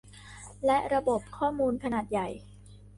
[0.65, 2.27] และระบบข้อมูลขนาดใหญ่